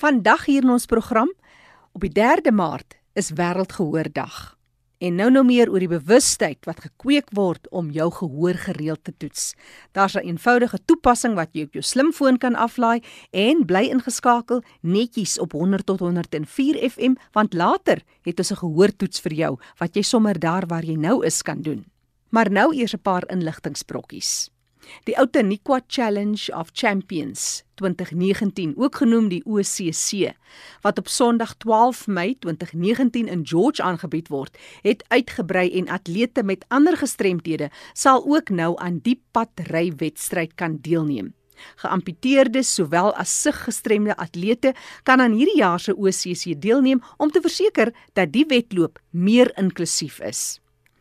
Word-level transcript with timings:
Vandag 0.00 0.46
hier 0.48 0.64
in 0.64 0.70
ons 0.72 0.86
program, 0.88 1.28
op 1.92 2.00
die 2.00 2.12
3de 2.16 2.54
Maart, 2.56 2.94
is 3.12 3.34
Wêreldgehoordag. 3.36 4.36
En 5.04 5.18
nou 5.18 5.26
nou 5.28 5.42
meer 5.44 5.68
oor 5.68 5.82
die 5.84 5.90
bewustheid 5.90 6.64
wat 6.64 6.80
gekweek 6.86 7.28
word 7.36 7.68
om 7.68 7.90
jou 7.92 8.06
gehoor 8.16 8.56
gereeld 8.62 9.02
te 9.04 9.12
toets. 9.12 9.52
Daar's 9.92 10.16
'n 10.16 10.24
eenvoudige 10.24 10.78
toepassing 10.84 11.34
wat 11.34 11.52
jy 11.52 11.64
op 11.64 11.72
jou 11.76 11.82
slimfoon 11.84 12.38
kan 12.38 12.54
aflaai 12.54 13.02
en 13.30 13.66
bly 13.66 13.90
ingeskakel 13.92 14.62
netjies 14.80 15.38
op 15.38 15.52
100 15.52 15.86
tot 15.86 16.00
104 16.00 16.90
FM 16.90 17.14
want 17.32 17.52
later 17.52 18.00
het 18.22 18.38
ons 18.38 18.52
'n 18.52 18.56
gehoortoets 18.56 19.20
vir 19.20 19.32
jou 19.32 19.58
wat 19.78 19.94
jy 19.94 20.02
sommer 20.02 20.38
daar 20.38 20.66
waar 20.66 20.84
jy 20.84 20.96
nou 20.96 21.24
is 21.26 21.42
kan 21.42 21.62
doen. 21.62 21.84
Maar 22.30 22.50
nou 22.50 22.74
eers 22.74 22.94
'n 22.94 23.02
paar 23.02 23.28
inligtingsbrokkies. 23.28 24.50
Die 25.04 25.18
Outeniqua 25.18 25.80
Challenge 25.86 26.52
of 26.56 26.70
Champions 26.72 27.64
2019, 27.74 28.74
ook 28.76 28.96
genoem 29.00 29.28
die 29.28 29.42
OCC, 29.44 30.34
wat 30.84 30.98
op 30.98 31.08
Sondag 31.08 31.54
12 31.54 32.06
Mei 32.06 32.36
2019 32.38 33.28
in 33.28 33.46
George 33.46 33.82
aangebied 33.82 34.28
word, 34.28 34.58
het 34.82 35.04
uitgebrei 35.08 35.70
en 35.78 35.88
atlete 35.88 36.42
met 36.42 36.64
ander 36.68 36.96
gestremthede 36.96 37.70
sal 37.92 38.24
ook 38.26 38.48
nou 38.48 38.76
aan 38.78 39.00
die 39.02 39.22
padrywedstryd 39.32 40.54
kan 40.54 40.78
deelneem. 40.80 41.34
Geamputeerdes 41.76 42.74
sowel 42.74 43.12
as 43.16 43.32
siggestremde 43.42 44.16
atlete 44.16 44.74
kan 45.02 45.20
aan 45.20 45.36
hierdie 45.36 45.60
jaar 45.60 45.80
se 45.80 45.96
OCC 45.96 46.56
deelneem 46.60 47.02
om 47.16 47.30
te 47.30 47.40
verseker 47.40 47.94
dat 48.12 48.32
die 48.32 48.46
wedloop 48.48 49.00
meer 49.10 49.52
inklusief 49.58 50.20
is. 50.20 50.59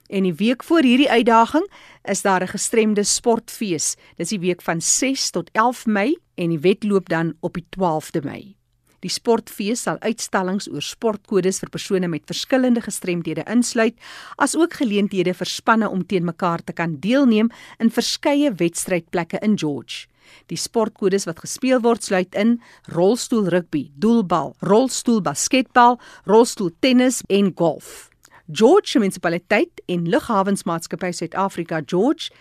En 0.09 0.25
die 0.25 0.33
week 0.33 0.63
voor 0.65 0.81
hierdie 0.81 1.09
uitdaging 1.09 1.65
is 2.03 2.21
daar 2.21 2.41
'n 2.41 2.47
gestremde 2.47 3.03
sportfees. 3.03 3.95
Dis 4.15 4.29
die 4.29 4.39
week 4.39 4.61
van 4.61 4.81
6 4.81 5.29
tot 5.29 5.49
11 5.51 5.85
Mei 5.85 6.17
en 6.35 6.49
die 6.49 6.59
wedloop 6.59 7.09
dan 7.09 7.33
op 7.39 7.53
die 7.53 7.65
12de 7.69 8.21
Mei. 8.23 8.55
Die 8.99 9.11
sportfees 9.11 9.81
sal 9.81 9.99
uitstallings 9.99 10.67
oor 10.67 10.83
sportkodes 10.83 11.59
vir 11.59 11.69
persone 11.69 12.07
met 12.07 12.27
verskillende 12.27 12.81
gestremdhede 12.81 13.45
insluit, 13.47 13.95
asook 14.35 14.73
geleenthede 14.73 15.33
vir 15.33 15.45
spanne 15.45 15.89
om 15.89 16.05
teen 16.05 16.25
mekaar 16.27 16.63
te 16.63 16.73
kan 16.73 16.97
deelneem 16.99 17.51
in 17.79 17.91
verskeie 17.91 18.51
wedstrydplekke 18.51 19.39
in 19.41 19.57
George. 19.57 20.07
Die 20.45 20.57
sportkodes 20.57 21.25
wat 21.25 21.39
gespeel 21.39 21.79
word 21.79 22.03
sluit 22.03 22.35
in 22.35 22.61
rolstoel 22.83 23.47
rugby, 23.47 23.91
doelbal, 23.95 24.55
rolstoel 24.59 25.21
basketbal, 25.21 25.99
rolstoel 26.25 26.71
tennis 26.79 27.23
en 27.27 27.53
golf. 27.55 28.09
George 28.51 28.97
Munisipaliteit 28.97 29.81
en 29.85 30.09
Lughawensmaatskappy 30.09 31.11
Suid-Afrika 31.13 31.81
George 31.85 32.31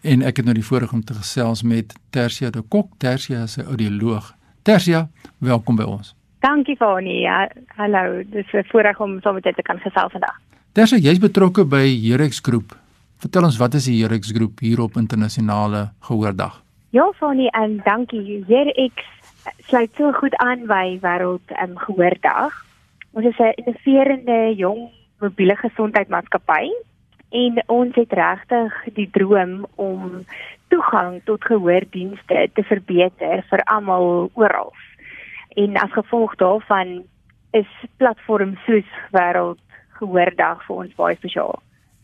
en 0.00 0.22
ek 0.24 0.40
het 0.40 0.46
nou 0.48 0.54
die 0.56 0.64
voorreg 0.64 0.92
om 0.96 1.02
te 1.04 1.14
gesels 1.14 1.62
met 1.62 1.92
Tersia 2.14 2.50
de 2.50 2.62
Kok. 2.62 2.94
Tersia 2.98 3.42
is 3.42 3.58
'n 3.58 3.66
audioloog 3.66 4.34
Tersia, 4.70 5.08
welkom 5.42 5.74
by 5.74 5.82
ons. 5.82 6.12
Dankie 6.44 6.76
Fani. 6.78 7.24
Ja, 7.24 7.48
hallo. 7.74 8.22
Dis 8.30 8.46
'n 8.52 8.62
voorreg 8.70 9.00
om 9.00 9.20
saam 9.20 9.34
met 9.34 9.44
jou 9.44 9.54
te 9.54 9.62
kan 9.62 9.78
gesels 9.78 10.12
vandag. 10.12 10.36
Tersia, 10.72 10.98
jy's 10.98 11.18
betrokke 11.18 11.64
by 11.64 11.86
Herex 12.06 12.38
Groep. 12.38 12.76
Vertel 13.18 13.42
ons 13.42 13.56
wat 13.56 13.74
is 13.74 13.84
die 13.84 14.02
Herex 14.02 14.30
Groep 14.30 14.60
hier 14.60 14.80
op 14.80 14.96
internasionale 14.96 15.90
gehoordag? 16.00 16.62
Ja, 16.90 17.12
Fani, 17.18 17.46
en 17.46 17.80
dankie. 17.84 18.44
Herex 18.46 18.94
sluit 19.66 19.90
so 19.96 20.12
goed 20.12 20.36
aan 20.36 20.66
by 20.66 20.98
wêreld 21.00 21.50
um, 21.62 21.78
gehoordag. 21.78 22.52
Ons 23.12 23.26
is 23.26 23.38
'n 23.38 23.52
innoverende 23.54 24.54
jong 24.56 24.90
mobiele 25.18 25.56
gesondheidsmaatskappy 25.56 26.70
en 27.30 27.62
ons 27.66 27.94
het 27.94 28.12
regtig 28.12 28.72
die 28.94 29.10
droom 29.10 29.66
om 29.74 30.24
toegang 30.70 31.20
tot 31.28 31.44
gehoordienste 31.44 32.48
te 32.54 32.62
verbeter 32.62 33.44
vir 33.50 33.62
almal 33.74 34.30
oral. 34.38 34.72
En 35.58 35.76
as 35.82 35.92
gevolg 35.92 36.36
daarvan 36.42 37.02
is 37.58 37.70
platforms 37.96 38.58
soos 38.66 38.90
Wêreld 39.14 39.58
Gehoordag 39.98 40.62
vir 40.66 40.76
ons 40.76 40.94
baie 40.96 41.16
spesiaal. 41.18 41.58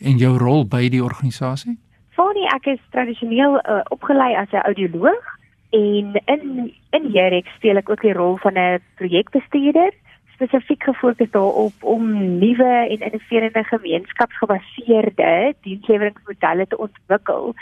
En 0.04 0.18
jou 0.20 0.34
rol 0.38 0.66
by 0.68 0.88
die 0.92 1.02
organisasie? 1.02 1.78
Voornie 2.16 2.48
ek 2.54 2.66
is 2.74 2.82
tradisioneel 2.92 3.58
uh, 3.60 3.82
opgelei 3.94 4.34
as 4.36 4.52
'n 4.52 4.66
audioloog 4.68 5.24
en 5.70 6.20
in 6.26 6.72
in 6.96 7.04
hierdie 7.12 7.44
speel 7.56 7.76
ek 7.76 7.90
ook 7.90 8.02
die 8.02 8.16
rol 8.16 8.36
van 8.44 8.58
'n 8.58 8.82
projekbestuurder 9.00 9.92
spesifiek 10.36 10.82
gefokus 10.82 11.30
daarop 11.30 11.76
om 11.80 12.02
nuwe 12.38 12.72
en 12.92 13.00
innoverende 13.08 13.64
gemeenskapsgebaseerde 13.64 15.54
diensleweringsmodelle 15.60 16.66
te 16.66 16.78
ontwikkel 16.78 17.54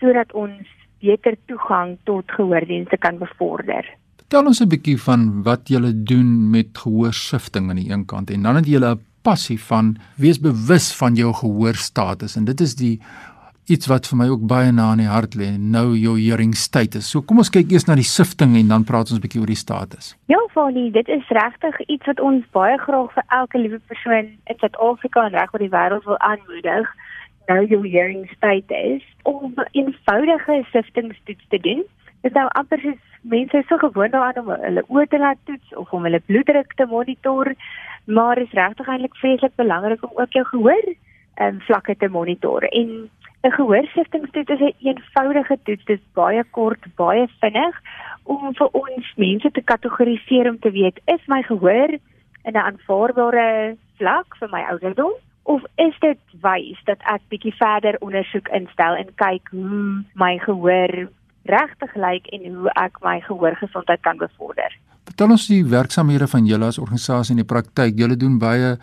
sodat 0.00 0.32
ons 0.32 0.68
beter 1.04 1.36
toegang 1.46 1.96
tot 2.08 2.30
gehoordienste 2.36 2.96
kan 2.96 3.18
bevorder. 3.18 3.84
Vertel 4.24 4.46
ons 4.46 4.60
'n 4.60 4.68
bietjie 4.68 4.98
van 4.98 5.42
wat 5.42 5.68
julle 5.68 5.92
doen 5.92 6.50
met 6.50 6.68
gehoorsifting 6.72 7.68
aan 7.70 7.76
die 7.76 7.90
een 7.90 8.06
kant 8.06 8.30
en 8.30 8.42
dan 8.42 8.56
het 8.56 8.66
julle 8.66 8.94
'n 8.94 9.00
passie 9.22 9.60
van 9.60 9.96
wees 10.16 10.40
bewus 10.40 10.92
van 10.96 11.14
jou 11.14 11.32
gehoorstatus 11.32 12.36
en 12.36 12.44
dit 12.44 12.60
is 12.60 12.74
die 12.74 13.00
iets 13.66 13.86
wat 13.86 14.06
vir 14.06 14.18
my 14.18 14.26
ook 14.28 14.46
baie 14.46 14.72
na 14.72 14.90
in 14.92 14.98
die 14.98 15.08
hart 15.08 15.34
lê, 15.34 15.56
nou 15.58 15.96
jou 15.96 16.18
hearing 16.18 16.54
status. 16.54 17.08
So 17.10 17.22
kom 17.22 17.40
ons 17.40 17.50
kyk 17.50 17.70
eers 17.72 17.86
na 17.88 17.94
die 17.94 18.04
sifting 18.04 18.56
en 18.56 18.68
dan 18.68 18.84
praat 18.84 19.10
ons 19.10 19.18
'n 19.18 19.24
bietjie 19.24 19.40
oor 19.40 19.52
die 19.52 19.64
status. 19.66 20.16
Ja, 20.26 20.38
Fani, 20.52 20.90
dit 20.90 21.08
is 21.08 21.28
regtig 21.28 21.80
iets 21.88 22.06
wat 22.06 22.20
ons 22.20 22.44
baie 22.52 22.78
graag 22.78 23.12
vir 23.12 23.24
elke 23.28 23.58
liewe 23.58 23.80
persoon 23.86 24.26
in 24.46 24.56
Suid-Afrika 24.58 25.24
en 25.26 25.32
reg 25.32 25.52
oor 25.52 25.60
die 25.60 25.76
wêreld 25.76 26.04
wil 26.04 26.18
aanmoedig 26.18 26.86
nou 27.46 27.64
jou 27.68 27.80
hearing 27.88 28.28
status 28.36 29.02
om 29.22 29.54
eenvoudige 30.04 30.64
siftingstoets 30.70 31.44
te 31.48 31.58
doen. 31.58 31.84
Dit 32.20 32.32
nou 32.32 32.48
amper 32.48 32.80
soos 32.80 33.00
mense 33.22 33.62
so 33.68 33.78
gewoond 33.78 34.12
daaraan 34.12 34.44
om 34.44 34.50
hulle 34.60 34.84
oë 34.88 35.06
te 35.08 35.18
laat 35.18 35.38
toets 35.44 35.74
of 35.74 35.92
om 35.92 36.04
hulle 36.04 36.20
bloeddruk 36.20 36.74
te 36.76 36.86
monitor, 36.86 37.54
maar 38.04 38.38
is 38.38 38.52
regtig 38.52 38.88
eintlik 38.88 39.16
vreeslik 39.16 39.54
belangrik 39.56 40.04
om 40.04 40.20
ook 40.20 40.32
jou 40.32 40.44
gehoor 40.44 40.94
en 41.34 41.54
um, 41.54 41.60
vlakke 41.60 41.96
te 41.96 42.08
monitor. 42.08 42.62
En 42.62 43.10
'n 43.44 43.50
gehoorsiftingstoets 43.50 44.50
is 44.50 44.60
'n 44.60 44.62
een 44.62 44.96
eenvoudige 44.96 45.58
toets, 45.62 45.84
dit 45.84 45.98
is 45.98 46.12
baie 46.12 46.44
kort, 46.50 46.84
baie 46.96 47.28
vinnig 47.40 47.80
om 48.22 48.54
vir 48.54 48.68
ons 48.72 49.12
mense 49.16 49.50
te 49.50 49.62
kategoriseer 49.62 50.48
om 50.48 50.58
te 50.58 50.70
weet 50.70 51.00
is 51.04 51.26
my 51.26 51.42
gehoor 51.42 51.90
in 52.44 52.52
'n 52.52 52.56
aanvaarbare 52.56 53.76
vlak 53.96 54.36
vir 54.36 54.48
my 54.48 54.60
ouderdom 54.60 55.12
of 55.44 55.62
is 55.76 55.96
dit 56.00 56.18
wys 56.44 56.80
dat 56.88 57.02
ek 57.14 57.22
bietjie 57.32 57.54
verder 57.58 57.98
ondersoek 58.00 58.48
instel 58.56 58.96
en 58.96 59.12
kyk 59.20 59.48
hoe 59.52 60.04
my 60.14 60.38
gehoor 60.44 61.08
regtig 61.44 61.94
lyk 61.94 62.28
en 62.32 62.46
hoe 62.54 62.70
ek 62.80 63.00
my 63.04 63.18
gehoorgesondheid 63.26 64.00
kan 64.00 64.20
bevorder. 64.20 64.72
Vertel 65.04 65.34
ons 65.36 65.48
die 65.50 65.64
werksamehede 65.68 66.28
van 66.32 66.46
julle 66.48 66.70
as 66.72 66.80
organisasie 66.80 67.34
in 67.36 67.42
die 67.42 67.48
praktyk. 67.48 67.98
Julle 68.00 68.16
doen 68.16 68.38
baie 68.40 68.78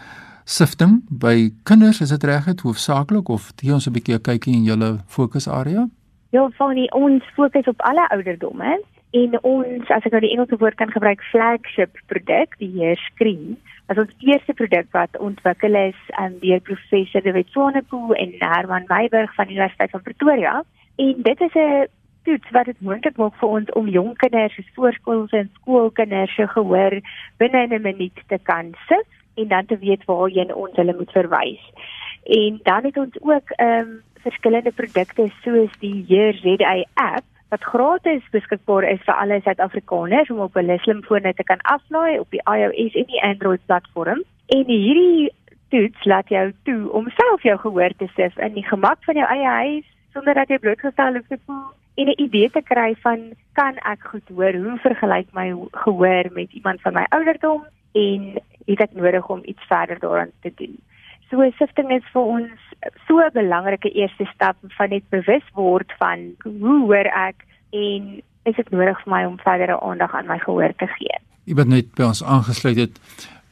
sifting 0.46 1.02
by 1.10 1.50
kinders, 1.66 2.02
is 2.02 2.14
dit 2.14 2.24
reg 2.30 2.46
het 2.46 2.62
hoofsaaklik 2.62 3.30
of 3.30 3.52
gee 3.58 3.74
ons 3.74 3.88
'n 3.88 3.94
bietjie 3.94 4.16
'n 4.16 4.22
kykie 4.22 4.54
in 4.54 4.64
julle 4.64 5.00
fokusarea? 5.08 5.88
Ja, 6.30 6.50
van 6.58 6.76
die 6.76 6.92
ons 6.92 7.24
fokus 7.36 7.66
op 7.66 7.82
alle 7.82 8.08
ouderdomme 8.10 8.80
En 9.12 9.36
ons, 9.44 9.90
as 9.92 10.06
ek 10.08 10.14
nou 10.14 10.22
die 10.24 10.32
Engelse 10.32 10.58
woord 10.62 10.78
kan 10.80 10.92
gebruik, 10.92 11.24
flagship 11.34 11.98
produk, 12.08 12.54
die 12.64 12.72
heerscreen, 12.78 13.58
as 13.92 14.00
ons 14.00 14.12
eerste 14.24 14.54
produk 14.56 14.88
wat 14.96 15.18
ontwikkel 15.20 15.76
is 15.76 15.98
um, 16.22 16.38
deur 16.40 16.62
professor 16.64 17.24
De 17.26 17.34
Wet 17.36 17.50
Swanepoel 17.52 18.14
en 18.16 18.38
Herman 18.40 18.88
Meiburg 18.88 19.34
van 19.36 19.50
die 19.50 19.58
Universiteit 19.58 19.92
van 19.92 20.06
Pretoria. 20.06 20.54
En 20.96 21.26
dit 21.28 21.42
is 21.42 21.58
'n 21.60 21.88
toets 22.24 22.52
wat 22.56 22.66
dit 22.66 22.82
moontlik 22.82 23.18
maak 23.18 23.36
vir 23.36 23.50
ons 23.50 23.72
om 23.72 23.88
jong 23.88 24.16
kinders, 24.18 24.60
voorskoolse 24.76 25.38
en 25.38 25.52
skoolkinders 25.60 26.36
se 26.36 26.48
gehoor 26.48 27.02
binne 27.38 27.68
'n 27.68 27.82
minuut 27.82 28.18
te 28.28 28.40
kan 28.44 28.72
sif 28.88 29.08
en 29.36 29.48
dan 29.48 29.66
te 29.66 29.78
weet 29.78 30.06
waarheen 30.06 30.56
ons 30.56 30.76
hulle 30.76 30.96
moet 30.96 31.12
verwys. 31.12 31.64
En 32.24 32.60
dan 32.64 32.84
het 32.84 32.98
ons 32.98 33.16
ook 33.22 33.50
ehm 33.50 33.80
um, 33.80 34.02
verskillende 34.22 34.72
produkte 34.72 35.32
soos 35.44 35.72
die 35.80 36.06
Hear 36.08 36.34
ZA 36.34 36.86
app 36.94 37.26
wat 37.52 37.64
gratis 37.68 38.24
beskikbaar 38.32 38.86
is 38.88 39.02
vir 39.04 39.18
alle 39.20 39.42
Suid-Afrikaners 39.44 40.30
om 40.32 40.40
op 40.46 40.56
hulle 40.56 40.78
slimfone 40.80 41.34
te 41.36 41.44
kan 41.44 41.60
aflaai 41.74 42.20
op 42.20 42.30
die 42.32 42.44
iOS 42.48 42.96
en 43.02 43.10
die 43.10 43.24
Android 43.28 43.64
platform. 43.66 44.24
En 44.56 44.64
hierdie 44.72 45.34
toets 45.74 46.06
laat 46.08 46.32
jou 46.32 46.46
toe 46.68 46.80
om 46.96 47.10
self 47.18 47.44
jou 47.44 47.58
gehoor 47.60 47.96
te 48.00 48.08
sif 48.16 48.38
in 48.38 48.56
die 48.56 48.68
gemak 48.68 49.04
van 49.08 49.20
jou 49.20 49.28
eie 49.36 49.52
huis 49.58 49.88
sonder 50.16 50.36
dat 50.40 50.52
jy 50.52 50.60
blootgestel 50.64 51.20
hoef 51.20 51.28
te 51.28 51.40
voel 51.46 51.68
en 52.00 52.08
'n 52.08 52.22
idee 52.24 52.50
te 52.50 52.62
kry 52.62 52.96
van 53.04 53.20
kan 53.60 53.76
ek 53.84 54.08
goed 54.12 54.28
hoor? 54.36 54.54
Hoe 54.54 54.78
vergelyk 54.80 55.28
my 55.34 55.48
gehoor 55.72 56.32
met 56.32 56.52
iemand 56.52 56.82
van 56.82 56.94
my 56.94 57.06
ouderdom 57.10 57.66
en 57.92 58.40
het 58.66 58.80
ek 58.80 58.94
nodig 58.94 59.28
om 59.28 59.42
iets 59.44 59.68
verder 59.68 60.00
daaraan 60.00 60.32
te 60.42 60.52
doen? 60.56 60.80
So 61.32 61.40
sifting 61.56 61.94
is 61.96 62.04
vir 62.12 62.26
ons 62.28 62.64
so 63.08 63.24
'n 63.24 63.32
belangrike 63.32 63.90
eerste 63.96 64.26
stap 64.34 64.58
van 64.78 64.90
net 64.90 65.04
bewus 65.10 65.46
word 65.56 65.90
van 65.98 66.36
hoe 66.44 66.80
hoor 66.86 67.08
ek 67.08 67.46
en 67.72 68.22
is 68.44 68.56
dit 68.56 68.70
nodig 68.70 69.00
vir 69.04 69.12
my 69.14 69.24
om 69.26 69.38
verdere 69.40 69.80
aandag 69.80 70.16
aan 70.16 70.28
my 70.28 70.40
gehoor 70.40 70.74
te 70.76 70.88
gee? 70.88 71.16
Iemand 71.46 71.68
net 71.68 71.96
by 71.96 72.04
ons 72.04 72.24
aangesluit 72.24 72.78
het. 72.78 73.00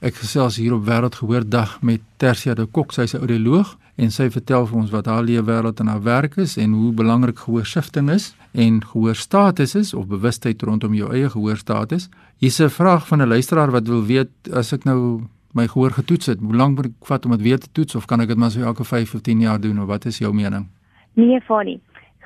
Ek 0.01 0.15
gesels 0.15 0.57
hier 0.57 0.73
op 0.73 0.85
Wêreldgehoordag 0.85 1.81
met 1.81 2.01
Tersia 2.17 2.53
de 2.53 2.65
Kok, 2.65 2.91
sy's 2.91 3.13
'n 3.13 3.23
audioloog 3.23 3.77
en 3.95 4.11
sy 4.11 4.29
vertel 4.29 4.67
vir 4.67 4.77
ons 4.77 4.91
wat 4.91 5.05
haar 5.05 5.23
lewe 5.23 5.45
wêreld 5.45 5.79
en 5.79 5.87
haar 5.87 6.03
werk 6.03 6.37
is 6.37 6.57
en 6.57 6.73
hoe 6.73 6.91
belangrik 6.91 7.39
gehoorsifting 7.39 8.09
is 8.09 8.35
en 8.51 8.83
gehoorstatus 8.83 9.75
is 9.75 9.93
of 9.93 10.07
bewustheid 10.07 10.61
rondom 10.61 10.93
jou 10.93 11.13
eie 11.13 11.29
gehoorstatus. 11.29 12.09
Hier's 12.39 12.59
'n 12.59 12.69
vraag 12.69 13.07
van 13.07 13.21
'n 13.21 13.27
luisteraar 13.27 13.71
wat 13.71 13.87
wil 13.87 14.05
weet 14.05 14.31
as 14.53 14.73
ek 14.73 14.83
nou 14.83 15.21
my 15.53 15.67
gehoor 15.67 15.91
getoets 15.91 16.25
het, 16.25 16.39
hoe 16.39 16.55
lank 16.55 16.75
moet 16.75 16.85
ek 16.91 17.07
vat 17.09 17.25
om 17.25 17.31
dit 17.31 17.41
weer 17.41 17.59
te 17.59 17.71
toets 17.71 17.95
of 17.95 18.05
kan 18.05 18.21
ek 18.21 18.27
dit 18.27 18.37
maar 18.37 18.51
so 18.53 18.61
elke 18.61 18.83
5 18.83 19.13
of 19.13 19.21
10 19.21 19.39
jaar 19.39 19.59
doen 19.61 19.81
of 19.81 19.87
wat 19.87 20.05
is 20.05 20.17
jou 20.17 20.33
mening? 20.33 20.67
Nee, 21.13 21.41
Fanny. 21.41 21.79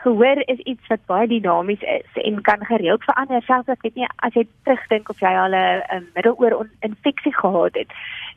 Gehoor 0.04 0.42
is 0.52 0.60
iets 0.68 0.88
wat 0.92 1.06
baie 1.08 1.28
dinamies 1.28 1.82
is 1.82 2.24
en 2.24 2.42
kan 2.42 2.66
gereeld 2.68 3.04
verander. 3.04 3.42
Selfs 3.48 3.72
as 3.72 3.80
jy 3.88 4.08
as 4.28 4.34
jy 4.36 4.44
terugdink 4.68 5.10
of 5.10 5.20
jy 5.24 5.32
al 5.32 5.56
'n 5.56 6.08
middeloor 6.16 6.68
infeksie 6.82 7.34
gehad 7.34 7.76
het, 7.80 7.92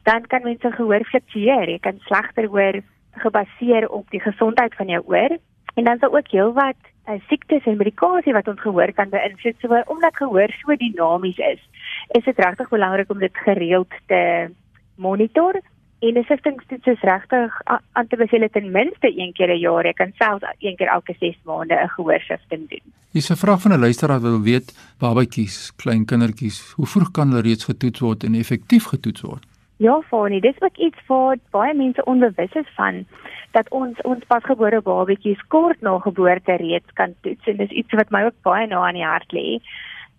dan 0.04 0.26
kan 0.26 0.42
mense 0.42 0.70
gehoor 0.72 1.04
fluktueer. 1.04 1.68
Jy 1.68 1.78
kan 1.78 1.98
slegter 2.06 2.46
hoor 2.46 2.80
gebaseer 3.16 3.88
op 3.88 4.10
die 4.10 4.20
gesondheid 4.20 4.74
van 4.74 4.86
jou 4.86 5.02
oor 5.06 5.38
en 5.74 5.84
dan 5.84 5.98
sal 5.98 6.14
ook 6.14 6.30
heelwat 6.30 6.76
uh, 7.08 7.20
siektes 7.28 7.64
en 7.64 7.76
medikasie 7.76 8.32
wat 8.32 8.48
ons 8.48 8.60
gehoor 8.60 8.92
kan 8.92 9.10
beïnvloed. 9.10 9.56
So 9.60 9.82
omdat 9.86 10.16
gehoor 10.16 10.54
so 10.60 10.76
dinamies 10.76 11.38
is, 11.38 11.60
is 12.08 12.24
dit 12.24 12.38
regtig 12.38 12.68
belangrik 12.68 13.10
om 13.10 13.18
dit 13.18 13.36
gereeld 13.36 13.92
te 14.06 14.50
monitor. 14.96 15.60
En 15.98 16.14
die 16.14 16.24
siftingstoets 16.24 16.86
is 16.86 17.00
regtig 17.00 17.60
aan 17.64 18.06
te 18.08 18.16
beveel 18.16 18.48
ten 18.52 18.70
minste 18.70 19.12
een 19.18 19.32
keer 19.32 19.48
'n 19.48 19.58
jaar. 19.58 19.86
Jy 19.86 19.92
kan 19.92 20.12
selfs 20.14 20.44
een 20.58 20.76
keer 20.76 20.86
elke 20.86 21.14
6 21.18 21.36
maande 21.44 21.74
'n 21.74 21.88
gehoorsifting 21.88 22.68
doen. 22.68 22.92
Dis 23.12 23.30
'n 23.30 23.36
vraag 23.36 23.60
van 23.60 23.72
'n 23.72 23.80
luisteraar 23.80 24.20
wat 24.20 24.30
wil 24.30 24.42
weet, 24.42 24.94
babatjies, 24.98 25.72
klein 25.76 26.04
kindertjies, 26.04 26.72
hoe 26.76 26.86
vroeg 26.86 27.10
kan 27.10 27.28
hulle 27.28 27.42
reeds 27.42 27.64
getoets 27.64 28.00
word 28.00 28.24
en 28.24 28.34
effektief 28.34 28.84
getoets 28.84 29.20
word? 29.20 29.44
Ja, 29.76 30.02
Fani, 30.08 30.40
dis 30.40 30.60
ook 30.60 30.76
iets 30.76 30.98
wat 31.06 31.38
baie 31.50 31.74
mense 31.74 32.04
onbewus 32.04 32.52
is 32.52 32.70
van 32.74 33.04
dat 33.50 33.68
ons 33.68 34.00
ons 34.08 34.24
pasgebore 34.28 34.80
babatjies 34.82 35.42
kort 35.52 35.80
na 35.80 35.98
geboorte 35.98 36.56
reeds 36.60 36.92
kan 36.92 37.14
toets 37.20 37.46
en 37.46 37.56
dis 37.56 37.70
iets 37.70 37.92
wat 37.92 38.10
my 38.10 38.22
ook 38.28 38.38
baie 38.42 38.66
na 38.66 38.86
aan 38.86 38.94
die 38.94 39.04
hart 39.04 39.32
lê 39.32 39.60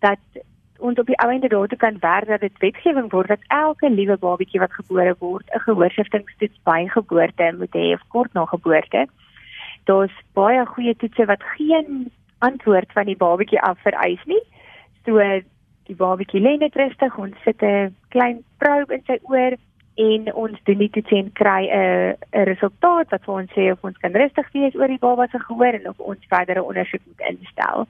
dat 0.05 0.43
ons 0.79 0.99
op 0.99 1.05
die 1.05 1.17
ou 1.23 1.29
ende 1.31 1.47
daartoe 1.47 1.77
kan 1.77 1.97
werk 1.99 2.27
dat 2.27 2.41
dit 2.41 2.57
wetgewing 2.63 3.09
word 3.11 3.27
dat 3.27 3.45
elke 3.47 3.89
liewe 3.89 4.17
babatjie 4.17 4.59
wat 4.59 4.73
gebore 4.73 5.15
word 5.19 5.47
'n 5.53 5.59
gehoorsiftingstoets 5.59 6.59
by 6.63 6.87
geboorte 6.87 7.53
moet 7.57 7.75
hê 7.75 7.93
of 7.93 8.03
kort 8.07 8.33
na 8.33 8.45
geboorte. 8.45 9.07
Daar's 9.83 10.15
baie 10.33 10.65
goeie 10.65 10.95
toetse 10.95 11.25
wat 11.25 11.43
geen 11.43 12.11
antwoord 12.39 12.91
van 12.91 13.05
die 13.05 13.17
babatjie 13.17 13.61
af 13.61 13.79
vereis 13.79 14.23
nie. 14.25 14.43
So 15.05 15.17
die 15.87 15.95
babatjie 15.95 16.41
lê 16.41 16.57
net 16.57 16.75
rustig, 16.75 17.17
ons 17.17 17.35
sit 17.43 17.61
'n 17.61 17.95
klein 18.09 18.43
probe 18.57 18.93
in 18.93 19.03
sy 19.05 19.19
oor 19.23 19.55
en 19.97 20.33
ons 20.33 20.59
doen 20.63 20.77
die 20.77 20.89
toets 20.93 21.13
en 21.17 21.31
kry 21.33 21.63
'n 21.65 22.15
'n 22.33 22.45
resultaat 22.51 23.09
wat 23.09 23.23
vir 23.25 23.33
ons 23.33 23.51
sê 23.57 23.71
of 23.71 23.83
ons 23.83 23.97
kan 23.97 24.13
rustig 24.13 24.51
wees 24.53 24.75
oor 24.75 24.87
die 24.87 25.03
baba 25.05 25.27
se 25.27 25.39
gehoor 25.39 25.73
en 25.73 25.89
of 25.89 25.99
ons 25.99 26.29
verdere 26.29 26.63
ondersoek 26.63 27.01
moet 27.07 27.23
instel. 27.33 27.87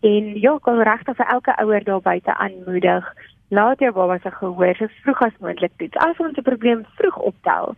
En 0.00 0.40
ja, 0.40 0.58
kan 0.58 0.82
regtig 0.82 1.16
vir 1.16 1.26
elke 1.26 1.52
ouer 1.62 1.84
daar 1.84 2.00
buite 2.00 2.34
aanmoedig, 2.34 3.04
laat 3.48 3.78
jou 3.78 3.92
baba 3.92 4.18
se 4.18 4.30
gehoor 4.30 4.74
so 4.76 4.86
vroeg 5.02 5.22
as 5.22 5.40
moontlik 5.40 5.72
toets. 5.76 5.96
As 5.96 6.18
ons 6.18 6.36
'n 6.36 6.42
probleem 6.42 6.84
vroeg 6.98 7.16
optel, 7.16 7.74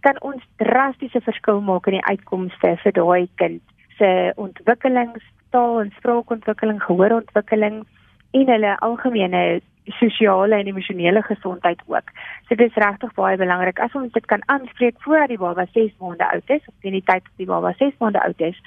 kan 0.00 0.16
ons 0.20 0.42
drastiese 0.56 1.20
verskil 1.20 1.60
maak 1.60 1.86
in 1.86 1.92
die 1.92 2.08
uitkomste 2.10 2.76
vir 2.82 2.92
daai 2.92 3.28
kind 3.34 3.62
se 3.98 4.32
ontwikkelings, 4.36 5.24
taal 5.50 5.80
en 5.80 5.92
spraakontwikkeling, 5.96 6.82
gehoorontwikkeling 6.82 7.86
en 8.32 8.48
hulle 8.54 8.72
algemene 8.78 9.60
sosiale 9.98 10.56
en 10.56 10.66
emosionele 10.66 11.22
gesondheid 11.22 11.80
ook. 11.86 12.10
So 12.48 12.54
dit 12.54 12.70
is 12.70 12.80
regtig 12.84 13.14
baie 13.14 13.36
belangrik 13.36 13.80
as 13.82 13.94
ons 13.98 14.12
dit 14.12 14.26
kan 14.30 14.42
aanspreek 14.46 14.98
voordat 15.04 15.28
die 15.28 15.38
baba 15.38 15.66
6 15.72 15.94
maande 16.00 16.28
oud 16.30 16.50
is 16.56 16.66
of 16.66 16.74
teen 16.80 16.98
die 16.98 17.04
tyd 17.04 17.24
dat 17.24 17.38
die 17.42 17.50
baba 17.50 17.74
6 17.78 17.96
maande 17.98 18.22
oud 18.22 18.40
is, 18.40 18.58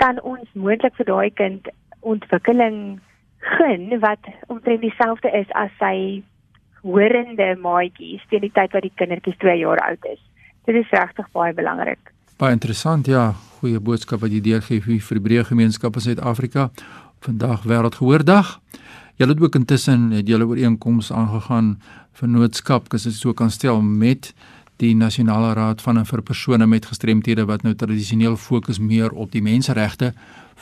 kan 0.00 0.20
ons 0.22 0.48
moontlik 0.52 0.96
vir 0.96 1.10
daai 1.10 1.30
kind 1.30 1.68
ontwikkeling 2.00 2.78
gun 3.58 3.98
wat 4.00 4.30
omtrent 4.46 4.80
dieselfde 4.80 5.30
is 5.36 5.50
as 5.52 5.72
sy 5.78 6.22
hoorende 6.84 7.54
maatjies 7.60 8.24
teen 8.30 8.44
die 8.44 8.52
tyd 8.52 8.72
wat 8.72 8.84
die 8.84 8.96
kindertjies 8.96 9.38
2 9.44 9.58
jaar 9.60 9.80
oud 9.84 10.10
is. 10.12 10.20
Dit 10.64 10.80
is 10.80 10.90
regtig 10.96 11.28
baie 11.36 11.52
belangrik. 11.52 12.12
Baie 12.40 12.56
interessant, 12.56 13.06
ja, 13.06 13.32
goeie 13.60 13.80
boodskap 13.80 14.24
wat 14.24 14.32
jy 14.32 14.40
deurgee 14.42 14.80
vir 14.82 15.18
die 15.20 15.24
breë 15.28 15.44
gemeenskap 15.52 15.96
in 16.00 16.04
Suid-Afrika. 16.08 16.70
Vandag 17.24 17.64
wêreldgehoordag. 17.68 18.58
Julle 19.16 19.30
het 19.30 19.42
ook 19.42 19.54
intussen 19.54 20.10
het 20.10 20.26
julle 20.26 20.46
ooreenkomste 20.46 21.14
aangegaan 21.14 21.76
vir 22.18 22.28
noodskap, 22.28 22.88
as 22.94 23.04
dit 23.06 23.14
so 23.14 23.32
kan 23.32 23.50
stel 23.50 23.78
met 23.82 24.32
die 24.82 24.90
nasionale 24.98 25.52
raad 25.54 25.82
van 25.82 26.00
en 26.00 26.08
vir 26.08 26.22
persone 26.26 26.66
met 26.66 26.88
gestremthede 26.90 27.44
wat 27.46 27.62
nou 27.62 27.76
tradisioneel 27.78 28.34
fokus 28.36 28.80
meer 28.82 29.14
op 29.14 29.30
die 29.30 29.42
menseregte 29.42 30.10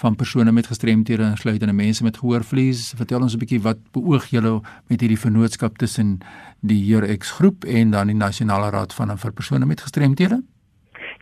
van 0.03 0.17
persone 0.21 0.53
met 0.53 0.69
gestremthede 0.69 1.31
insluitende 1.31 1.73
mense 1.73 2.05
met 2.05 2.21
gehoorvlies. 2.21 2.93
Vertel 2.97 3.23
ons 3.23 3.35
'n 3.35 3.39
bietjie 3.39 3.63
wat 3.63 3.79
beoog 3.93 4.29
julle 4.31 4.61
met 4.89 5.01
hierdie 5.01 5.19
vennootskap 5.19 5.79
tussen 5.79 6.21
die 6.61 6.93
Heurx 6.93 7.31
groep 7.31 7.65
en 7.65 7.91
dan 7.91 8.07
die 8.07 8.17
nasionale 8.17 8.71
raad 8.71 8.93
van 8.93 9.11
en 9.11 9.19
vir 9.19 9.33
persone 9.33 9.67
met 9.67 9.81
gestremthede? 9.81 10.43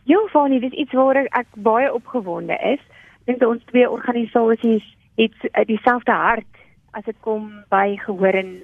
Ja, 0.03 0.19
Fani, 0.31 0.59
dit 0.59 0.71
is 0.73 0.79
iets 0.79 0.93
waar 0.93 1.15
ek 1.15 1.47
baie 1.55 1.93
opgewonde 1.93 2.57
is. 2.73 2.79
Dink 3.25 3.41
ons 3.45 3.63
twee 3.65 3.89
organisasies 3.89 4.83
het 5.15 5.35
eh, 5.51 5.65
dieselfde 5.65 6.11
hart 6.11 6.60
as 6.91 7.03
dit 7.03 7.17
kom 7.21 7.51
by 7.69 7.97
gehoor 8.05 8.35
en 8.35 8.63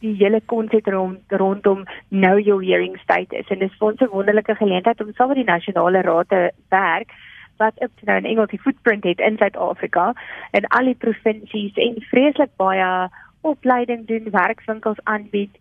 die 0.00 0.14
hele 0.14 0.40
konsep 0.46 0.86
rond, 0.86 1.20
rondom 1.28 1.84
know 2.08 2.38
your 2.38 2.62
hearing 2.62 2.96
status. 3.02 3.48
En 3.48 3.58
dit 3.58 3.70
is 3.70 4.00
'n 4.00 4.10
wonderlike 4.10 4.54
geleentheid 4.54 5.00
om 5.00 5.12
saam 5.12 5.28
met 5.28 5.36
die 5.36 5.44
nasionale 5.44 6.00
raad 6.00 6.28
te 6.28 6.52
werk 6.68 7.10
wat 7.56 7.74
op 7.76 7.90
nou 8.00 8.20
'n 8.20 8.24
Engelse 8.24 8.58
footprint 8.58 9.04
het 9.04 9.18
in 9.18 9.36
Suid-Afrika 9.36 10.14
en 10.50 10.66
al 10.66 10.84
die 10.84 10.94
provinsies 10.94 11.74
en 11.74 11.94
vreeslik 12.00 12.50
baie 12.56 13.08
opleiding 13.40 14.06
doen, 14.06 14.30
werkswinkels 14.30 15.04
aanbied. 15.04 15.58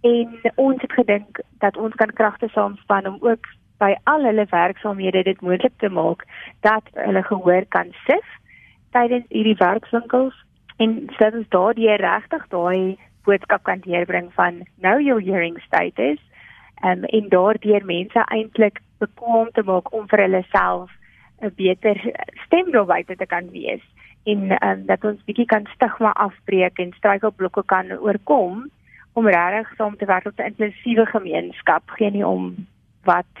En 0.00 0.28
ons 0.54 0.80
het 0.82 0.92
gedink 0.92 1.40
dat 1.58 1.76
ons 1.76 1.94
kan 1.94 2.12
kragte 2.12 2.48
saamspan 2.48 3.06
om 3.06 3.16
ook 3.20 3.46
by 3.78 3.94
al 4.04 4.24
hulle 4.24 4.46
werksaamhede 4.50 5.22
dit 5.22 5.40
moontlik 5.40 5.72
te 5.76 5.88
maak 5.88 6.24
dat 6.60 6.82
hulle 6.92 7.22
gehoor 7.22 7.64
kan 7.68 7.92
sif 8.06 8.26
tydens 8.90 9.24
hierdie 9.28 9.56
werkswinkels 9.56 10.44
en 10.80 10.96
sodat 11.16 11.38
ons 11.40 11.52
daardie 11.54 11.96
regtig 12.00 12.46
daai 12.54 12.96
boodskap 13.28 13.62
kan 13.68 13.82
deurbring 13.84 14.30
van 14.36 14.62
know 14.80 14.98
your 14.98 15.20
hearing 15.20 15.58
status 15.66 16.18
um, 16.84 17.04
en 17.04 17.28
daardeur 17.28 17.84
mense 17.84 18.24
eintlik 18.36 18.80
bekwam 19.02 19.50
te 19.56 19.64
maak 19.66 19.92
om 19.96 20.08
vir 20.08 20.24
hulle 20.26 20.42
self 20.52 20.90
'n 21.40 21.52
beter 21.56 21.96
stem 22.46 22.72
daar 22.72 22.86
buite 22.86 23.16
te 23.16 23.26
kan 23.26 23.50
wees 23.50 23.84
en 24.24 24.52
um, 24.62 24.86
dat 24.86 25.04
ons 25.04 25.24
bietjie 25.24 25.46
kan 25.46 25.66
stigma 25.74 26.12
afbreek 26.12 26.78
en 26.78 26.92
struikelblokke 26.96 27.64
kan 27.66 27.92
oorkom 27.92 28.68
om 29.12 29.26
regtig 29.26 29.76
saam 29.76 29.96
te 29.96 30.06
werk 30.06 30.24
tot 30.24 30.38
'n 30.38 30.52
inklusiewe 30.52 31.06
gemeenskap 31.06 31.90
geen 31.90 32.12
nie 32.12 32.26
om 32.26 32.66
wat 33.04 33.32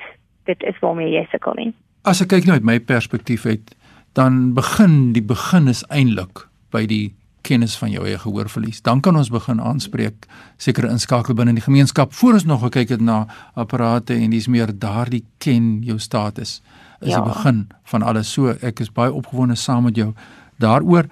dit 0.44 0.62
is 0.62 0.78
waarmee 0.80 1.12
jy 1.12 1.26
sukkel 1.30 1.54
nie. 1.54 1.72
As 2.04 2.20
ek 2.20 2.28
kyk 2.28 2.44
nou 2.44 2.56
uit 2.56 2.64
my 2.64 2.78
perspektief 2.80 3.46
uit 3.46 3.76
dan 4.12 4.54
begin 4.54 5.12
die 5.12 5.22
begin 5.22 5.68
is 5.68 5.84
eintlik 5.88 6.48
by 6.70 6.86
die 6.86 7.14
kennis 7.42 7.76
van 7.78 7.90
jou 7.90 8.04
eie 8.06 8.18
gehoorverlies. 8.18 8.82
Dan 8.82 9.00
kan 9.00 9.16
ons 9.16 9.30
begin 9.30 9.60
aanspreek 9.60 10.26
sekere 10.60 10.90
inskakel 10.90 11.34
binne 11.34 11.54
die 11.56 11.64
gemeenskap 11.64 12.14
voor 12.14 12.38
ons 12.38 12.44
nog 12.48 12.62
gekyk 12.66 12.96
het 12.96 13.00
na 13.04 13.26
apparate 13.54 14.14
en 14.14 14.30
dis 14.30 14.48
meer 14.48 14.72
daardie 14.78 15.24
ken 15.38 15.78
jou 15.86 15.98
status 15.98 16.60
is 17.00 17.12
ja. 17.12 17.20
die 17.20 17.32
begin 17.32 17.68
van 17.92 18.02
alles. 18.02 18.32
So 18.32 18.54
ek 18.60 18.80
is 18.84 18.92
baie 18.92 19.12
opgewonde 19.12 19.56
saam 19.56 19.88
met 19.88 19.96
jou 19.96 20.12
daaroor. 20.60 21.08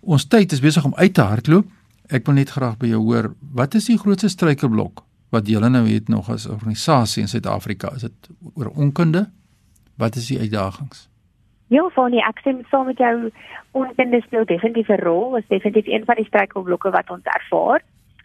Ons 0.00 0.24
tyd 0.32 0.52
is 0.52 0.62
besig 0.64 0.84
om 0.84 0.96
uit 0.96 1.14
te 1.14 1.26
hardloop. 1.26 1.68
Ek 2.10 2.26
wil 2.26 2.40
net 2.40 2.50
graag 2.50 2.78
by 2.80 2.90
jou 2.90 3.02
hoor, 3.04 3.30
wat 3.54 3.76
is 3.78 3.86
die 3.90 3.98
grootste 4.00 4.32
struikelblok 4.32 5.04
wat 5.30 5.46
julle 5.46 5.68
nou 5.70 5.84
het 5.86 6.08
nog 6.10 6.26
as 6.32 6.48
organisasie 6.50 7.22
in 7.22 7.28
Suid-Afrika? 7.30 7.92
Is 7.94 8.08
dit 8.08 8.32
oor 8.56 8.72
onkunde? 8.74 9.28
Wat 10.00 10.16
is 10.16 10.26
die 10.32 10.40
uitdagings? 10.40 11.06
Ja, 11.70 11.84
van 11.94 12.10
die 12.10 12.22
ek 12.26 12.40
stem 12.42 12.64
saam 12.70 12.88
met 12.90 12.98
jou. 12.98 13.30
Onkunde 13.78 14.20
speel 14.24 14.44
definitief 14.44 14.88
'n 14.88 15.02
rol. 15.06 15.36
Is 15.36 15.46
definitief 15.46 15.86
een 15.86 16.04
van 16.04 16.16
die 16.16 16.26
struikelblokke 16.26 16.90
wat 16.90 17.10
ons 17.10 17.24
ervaar. 17.24 17.82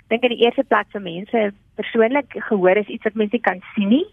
Dink 0.08 0.24
in 0.24 0.34
die 0.34 0.44
eerste 0.46 0.64
plek 0.64 0.88
vir 0.90 1.02
mense 1.02 1.54
persoonlik 1.76 2.34
gehoor 2.50 2.78
is 2.78 2.88
iets 2.88 3.04
wat 3.04 3.14
mense 3.14 3.40
kan 3.40 3.62
sien 3.76 3.88
nie. 3.88 4.06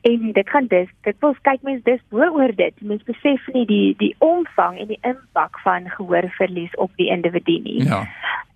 En 0.00 0.32
dit 0.32 0.48
gaan 0.48 0.66
dis, 0.66 0.88
dit 1.00 1.16
wil 1.20 1.36
kyk 1.42 1.62
mense 1.62 1.84
dis 1.84 2.00
oor 2.10 2.54
dit. 2.54 2.80
Mense 2.80 3.04
besef 3.04 3.46
nie 3.52 3.66
die 3.66 3.94
die 3.98 4.14
omvang 4.18 4.78
en 4.78 4.86
die 4.86 5.00
impak 5.02 5.58
van 5.58 5.90
gehoorverlies 5.90 6.74
op 6.74 6.90
die 6.96 7.10
individu 7.10 7.58
nie. 7.58 7.84
Ja. 7.84 8.08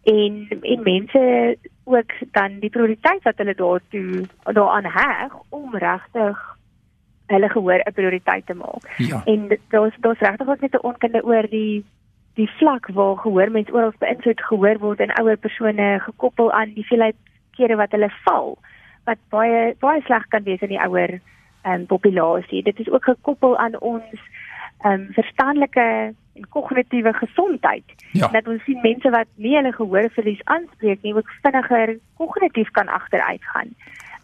En 0.02 0.48
en 0.62 0.82
mense 0.82 1.56
ook 1.84 2.12
dan 2.32 2.58
die 2.58 2.70
prioriteit 2.70 3.22
wat 3.22 3.36
hulle 3.36 3.54
daartoe 3.54 4.24
daaraan 4.42 4.84
heg 4.84 5.32
om 5.48 5.74
regtig 5.74 6.55
hulle 7.26 7.48
gehoor 7.48 7.80
'n 7.84 7.92
prioriteit 7.92 8.46
te 8.46 8.54
maak. 8.54 8.94
Ja. 8.96 9.22
En 9.24 9.58
daar's 9.68 9.96
daar's 10.00 10.18
regtig 10.18 10.48
ook 10.48 10.60
net 10.60 10.74
'n 10.74 10.86
onkunde 10.86 11.24
oor 11.24 11.48
die 11.48 11.84
die 12.34 12.50
vlak 12.50 12.88
waar 12.92 13.16
gehoor 13.16 13.50
mense 13.50 13.72
oral 13.72 13.92
beïnvloed 13.98 14.40
gehoor 14.40 14.78
word 14.78 15.00
en 15.00 15.18
ouer 15.20 15.36
persone 15.36 16.00
gekoppel 16.00 16.52
aan 16.52 16.72
die 16.74 16.86
veelheid 16.86 17.16
kere 17.56 17.76
wat 17.76 17.90
hulle 17.90 18.10
val 18.24 18.58
wat 19.04 19.18
baie 19.30 19.74
baie 19.80 20.02
sleg 20.04 20.28
kan 20.28 20.42
wees 20.42 20.60
in 20.60 20.74
die 20.74 20.82
ouer 20.82 21.20
ehm 21.66 21.80
um, 21.80 21.86
populasie. 21.86 22.62
Dit 22.62 22.78
is 22.78 22.90
ook 22.90 23.04
gekoppel 23.04 23.56
aan 23.58 23.80
ons 23.80 24.04
ehm 24.84 24.92
um, 24.92 25.08
verstandelike 25.12 26.14
en 26.36 26.48
kognitiewe 26.48 27.12
gesondheid. 27.12 27.84
Ja. 28.12 28.28
Dat 28.28 28.46
ons 28.46 28.64
sien 28.64 28.80
mense 28.82 29.10
wat 29.10 29.28
nie 29.34 29.54
hulle 29.56 29.72
gehoorverlies 29.72 30.44
aanspreek 30.44 31.02
nie, 31.02 31.14
ook 31.14 31.30
vinniger 31.42 31.96
kognitief 32.16 32.70
kan 32.70 32.88
agteruit 32.88 33.44
gaan. 33.44 33.72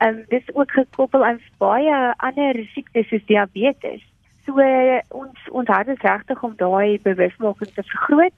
Ehm 0.03 0.17
um, 0.19 0.25
dis 0.29 0.55
ook 0.55 0.71
gekoppel 0.71 1.25
aan 1.25 1.41
baie 1.63 2.15
ander 2.17 2.57
siektes 2.73 3.09
soos 3.09 3.25
diabetes. 3.27 4.03
So 4.47 4.59
uh, 4.59 4.99
ons 5.09 5.39
ons 5.51 5.69
hart 5.71 5.93
is 5.93 6.03
regtig 6.03 6.43
om 6.43 6.57
daai 6.57 6.99
bewusmaking 7.05 7.71
te 7.75 7.85
vergroot 7.91 8.35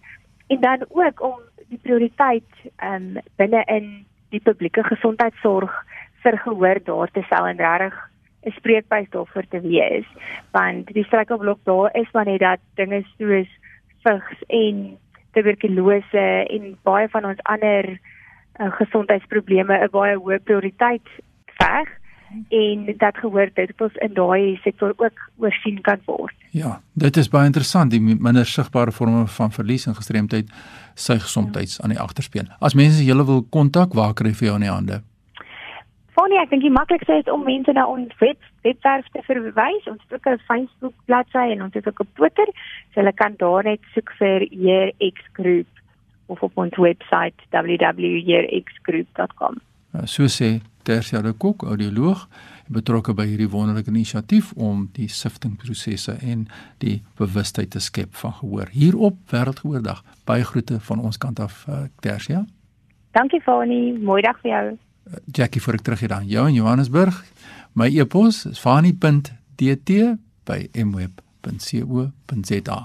en 0.53 0.61
dan 0.61 0.85
ook 0.89 1.23
om 1.23 1.41
die 1.73 1.81
prioriteit 1.87 2.51
ehm 2.77 3.17
um, 3.17 3.23
binne 3.41 3.65
in 3.77 3.89
die 4.35 4.43
publieke 4.45 4.85
gesondheidsorg 4.91 5.73
vir 6.25 6.39
gehoor 6.45 6.85
daar 6.85 7.11
te 7.17 7.25
stel 7.31 7.47
en 7.47 7.65
regtig 7.65 7.97
'n 8.45 8.57
spreekbuis 8.61 9.11
daarvoor 9.11 9.47
te 9.49 9.61
wees. 9.61 10.07
Want 10.53 10.87
die 10.93 11.05
struikelblok 11.05 11.61
daar 11.65 11.97
is 11.97 12.11
maar 12.13 12.25
net 12.25 12.41
dat 12.41 12.61
dinge 12.75 13.05
soos 13.17 13.51
vigs 14.05 14.43
en 14.47 14.99
tuberkulose 15.33 16.27
en 16.57 16.79
baie 16.83 17.09
van 17.09 17.25
ons 17.25 17.43
ander 17.43 17.85
uh, 18.61 18.73
gesondheidsprobleme 18.81 19.79
'n 19.79 19.91
baie 19.91 20.17
hoë 20.17 20.45
prioriteit 20.45 21.09
veg 21.65 21.93
en 22.49 22.95
dat 22.99 23.17
gehoor 23.23 23.51
dit 23.55 23.81
ons 23.81 23.97
in 24.03 24.15
daai 24.15 24.59
sektor 24.63 24.93
ook 24.97 25.31
oorsien 25.37 25.81
kan 25.81 26.01
word. 26.05 26.35
Ja, 26.51 26.81
dit 26.93 27.17
is 27.17 27.29
baie 27.31 27.47
interessant 27.47 27.91
die 27.91 28.01
minder 28.01 28.47
sigbare 28.47 28.93
vorme 28.93 29.27
van 29.37 29.53
verlies 29.55 29.87
en 29.87 29.95
gestremdheid 29.95 30.51
sy 30.95 31.19
gesondheid 31.23 31.79
aan 31.83 31.91
die 31.95 32.01
agterspeen. 32.01 32.51
As 32.61 32.75
mense 32.75 33.05
julle 33.05 33.27
wil 33.27 33.43
kontak, 33.51 33.95
waar 33.95 34.15
kry 34.15 34.29
jy 34.33 34.39
vir 34.41 34.49
jou 34.49 34.57
in 34.61 34.67
die 34.67 34.75
hande? 34.75 35.03
Fonie, 36.15 36.39
ek 36.39 36.51
dink 36.53 36.63
die 36.63 36.71
maklikste 36.71 37.15
is 37.19 37.29
om 37.31 37.43
mense 37.47 37.73
na 37.75 37.87
ons 37.91 38.13
web 38.21 38.39
webwerf 38.63 39.07
te 39.13 39.23
verwys. 39.27 39.87
Ons 39.91 40.03
het 40.07 40.15
ook 40.15 40.27
'n 40.31 40.39
Facebook 40.47 40.95
bladsy 41.07 41.47
en 41.55 41.63
ons 41.63 41.75
het 41.75 41.87
ook 41.87 42.01
'n 42.01 42.09
Twitter. 42.15 42.47
So 42.95 43.01
hulle 43.01 43.13
kan 43.13 43.35
daar 43.37 43.65
net 43.65 43.81
soek 43.95 44.11
vir 44.19 44.43
ERX 44.43 45.21
Groep 45.33 45.67
of 46.27 46.43
op 46.43 46.53
ons 46.55 46.77
webwerf 46.77 47.35
www.erxgroup.com. 47.51 49.61
So 50.05 50.27
sê 50.27 50.61
Tersia 50.85 51.23
de 51.25 51.33
Kok, 51.33 51.63
audioloog, 51.65 52.27
betrokke 52.69 53.15
by 53.17 53.25
hierdie 53.29 53.49
wonderlike 53.49 53.91
inisiatief 53.93 54.53
om 54.61 54.89
die 54.97 55.09
siftingprosesse 55.09 56.17
en 56.21 56.47
die 56.85 56.99
bewustheid 57.19 57.71
te 57.73 57.81
skep 57.81 58.15
van 58.21 58.35
gehoor 58.41 58.69
hier 58.73 58.97
op 58.97 59.17
Wêreldgehoordag. 59.33 60.03
Baie 60.29 60.45
groete 60.45 60.81
van 60.81 61.01
ons 61.01 61.19
kant 61.21 61.41
af, 61.41 61.65
uh, 61.69 61.85
Tersia. 62.05 62.45
Dankie 63.17 63.41
Fani, 63.45 63.95
mooi 64.03 64.23
dag 64.23 64.41
vir 64.43 64.51
jou. 64.51 64.65
Uh, 64.75 65.15
Jackie, 65.33 65.63
voor 65.63 65.79
ek 65.79 65.87
terug 65.87 66.05
hier 66.05 66.13
dan 66.13 66.29
jou 66.29 66.49
in 66.49 66.59
Johannesburg. 66.59 67.25
My 67.73 67.89
e-pos 67.89 68.45
is 68.51 68.61
fani.dt 68.61 69.91
by 70.45 70.59
mweb.co.za. 70.85 72.79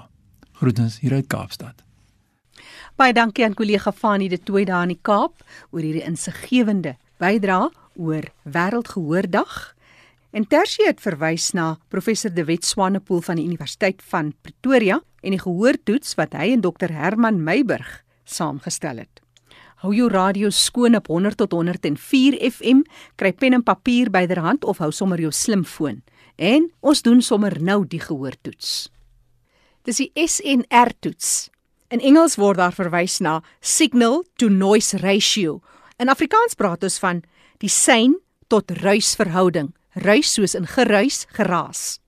Groetens 0.60 1.00
hier 1.04 1.14
uit 1.14 1.28
Kaapstad. 1.28 1.84
Baie 3.00 3.14
dankie 3.16 3.46
aan 3.46 3.56
kollega 3.56 3.92
Fani 3.96 4.28
de 4.28 4.40
Tooi 4.44 4.66
daar 4.68 4.84
in 4.84 4.96
die 4.96 5.00
Kaap 5.02 5.44
oor 5.72 5.84
hierdie 5.84 6.04
insiggewende 6.04 6.98
bydra 7.20 7.70
oor 8.00 8.32
Wêreldgehoordag. 8.48 9.76
En 10.32 10.48
Tersie 10.48 10.88
het 10.88 11.02
verwys 11.04 11.52
na 11.58 11.78
professor 11.92 12.32
De 12.34 12.46
Wet 12.48 12.66
Swanepoel 12.66 13.22
van 13.26 13.40
die 13.40 13.46
Universiteit 13.46 14.02
van 14.12 14.32
Pretoria 14.42 15.02
en 15.22 15.36
die 15.36 15.42
gehoortoets 15.42 16.16
wat 16.20 16.38
hy 16.38 16.54
en 16.56 16.64
dokter 16.64 16.94
Herman 16.96 17.44
Meiburg 17.44 18.00
saamgestel 18.24 19.04
het. 19.04 19.20
Hou 19.84 19.94
jou 19.96 20.10
radio 20.12 20.50
skoon 20.52 20.96
op 20.96 21.08
100 21.08 21.38
tot 21.40 21.54
104 21.56 22.36
FM, 22.52 22.84
kry 23.16 23.32
pen 23.34 23.56
en 23.56 23.64
papier 23.64 24.12
byderhand 24.12 24.66
of 24.68 24.82
hou 24.84 24.92
sommer 24.92 25.22
jou 25.24 25.32
slimfoon. 25.32 26.02
En 26.36 26.68
ons 26.80 27.02
doen 27.02 27.22
sommer 27.24 27.56
nou 27.64 27.86
die 27.88 28.02
gehoortoets. 28.04 28.90
Dis 29.88 30.04
die 30.04 30.12
SNR 30.28 30.92
toets. 31.00 31.50
In 31.90 32.04
Engels 32.06 32.36
word 32.38 32.60
daar 32.60 32.76
verwys 32.76 33.18
na 33.24 33.40
signal 33.60 34.22
to 34.38 34.52
noise 34.52 35.00
ratio. 35.00 35.62
In 35.98 36.12
Afrikaans 36.12 36.60
praat 36.60 36.84
ons 36.84 37.00
van 37.02 37.24
die 37.60 37.70
sein 37.72 38.16
tot 38.48 38.72
ruisverhouding, 38.82 39.74
ruis 40.06 40.34
soos 40.34 40.56
in 40.56 40.68
geruis, 40.68 41.26
geraas. 41.36 42.00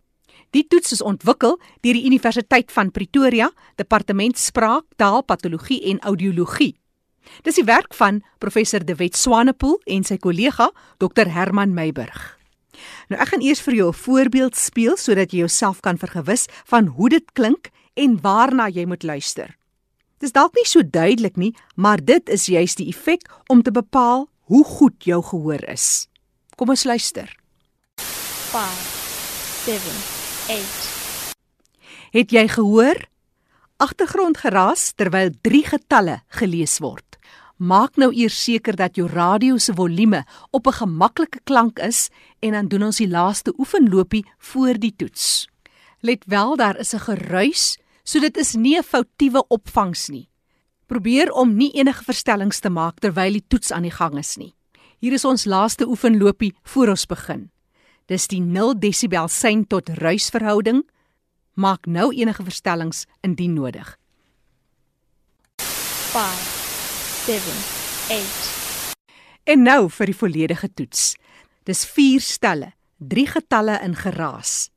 Die 0.51 0.65
toets 0.67 0.91
is 0.95 1.03
ontwikkel 1.03 1.57
deur 1.83 1.95
die 1.95 2.05
Universiteit 2.07 2.71
van 2.75 2.91
Pretoria, 2.91 3.51
Departement 3.79 4.39
Spraak, 4.39 4.85
Taal, 4.99 5.23
Patologie 5.23 5.79
en 5.91 6.01
Audiologie. 6.07 6.73
Dis 7.45 7.59
die 7.59 7.67
werk 7.67 7.93
van 7.95 8.19
professor 8.43 8.83
De 8.83 8.95
Wet 8.99 9.15
Swanepoel 9.15 9.77
en 9.85 10.03
sy 10.03 10.17
kollega 10.19 10.71
Dr 10.99 11.31
Herman 11.31 11.75
Meiburg. 11.75 12.19
Nou 13.11 13.19
ek 13.21 13.33
gaan 13.33 13.43
eers 13.45 13.61
vir 13.61 13.75
jou 13.75 13.89
'n 13.91 14.01
voorbeeld 14.03 14.55
speel 14.55 14.97
sodat 14.97 15.31
jy 15.31 15.39
jouself 15.39 15.79
kan 15.81 15.97
vergewis 15.97 16.47
van 16.65 16.87
hoe 16.87 17.09
dit 17.09 17.31
klink 17.33 17.69
en 17.93 18.19
waarna 18.21 18.67
jy 18.67 18.85
moet 18.85 19.03
luister. 19.03 19.55
Dis 20.19 20.31
dalk 20.31 20.55
nie 20.55 20.65
so 20.65 20.81
duidelik 20.83 21.37
nie, 21.37 21.55
maar 21.75 21.97
dit 22.03 22.29
is 22.29 22.45
juis 22.45 22.75
die 22.75 22.87
effek 22.87 23.29
om 23.47 23.63
te 23.63 23.71
bepaal 23.71 24.27
hoe 24.51 24.63
goed 24.67 25.05
jou 25.07 25.21
gehoor 25.23 25.63
is. 25.71 26.07
Kom 26.59 26.73
ons 26.73 26.83
luister. 26.83 27.29
5 28.51 28.89
7 29.63 29.93
8 30.51 30.89
Het 32.11 32.33
jy 32.35 32.43
gehoor? 32.51 32.99
Agtergrondgeraas 33.79 34.89
terwyl 34.99 35.31
drie 35.41 35.63
getalle 35.63 36.17
gelees 36.35 36.81
word. 36.83 37.15
Maak 37.55 37.95
nou 37.95 38.09
eers 38.11 38.35
seker 38.43 38.75
dat 38.75 38.99
jou 38.99 39.07
radio 39.07 39.55
se 39.57 39.73
volume 39.77 40.25
op 40.51 40.67
'n 40.67 40.79
gemaklike 40.83 41.39
klank 41.43 41.79
is 41.79 42.09
en 42.39 42.51
dan 42.51 42.67
doen 42.67 42.83
ons 42.83 42.97
die 42.97 43.07
laaste 43.07 43.53
oefenlopie 43.57 44.25
voor 44.37 44.73
die 44.73 44.93
toets. 44.97 45.47
Let 46.01 46.25
wel, 46.27 46.55
daar 46.55 46.77
is 46.77 46.93
'n 46.93 46.99
geruis, 46.99 47.77
so 48.03 48.19
dit 48.19 48.37
is 48.37 48.53
nie 48.53 48.77
'n 48.77 48.83
foutiewe 48.83 49.47
opvangs 49.47 50.09
nie. 50.09 50.30
Probeer 50.91 51.29
om 51.31 51.53
nie 51.55 51.69
enige 51.79 52.03
verstellings 52.03 52.57
te 52.59 52.69
maak 52.69 52.97
terwyl 52.99 53.37
die 53.37 53.45
toets 53.47 53.71
aan 53.71 53.85
die 53.87 53.93
gang 53.95 54.17
is 54.19 54.33
nie. 54.35 54.49
Hier 54.99 55.13
is 55.15 55.23
ons 55.23 55.45
laaste 55.47 55.85
oefenlopie 55.87 56.51
voor 56.73 56.91
ons 56.91 57.05
begin. 57.07 57.45
Dis 58.11 58.27
die 58.27 58.41
0 58.43 58.75
desibel 58.75 59.29
sein 59.31 59.63
tot 59.71 59.87
ruisverhouding. 60.01 60.81
Maak 61.55 61.87
nou 61.87 62.09
enige 62.11 62.43
verstellings 62.43 63.05
indien 63.23 63.55
nodig. 63.55 63.95
5 65.63 66.51
7 67.23 67.55
8 68.19 69.47
En 69.55 69.63
nou 69.63 69.87
vir 69.95 70.11
die 70.11 70.17
volledige 70.17 70.73
toets. 70.73 71.13
Dis 71.63 71.85
4 71.87 72.19
stelle, 72.19 72.73
3 72.99 73.29
getalle 73.37 73.79
in 73.79 73.95
geraas. 73.95 74.67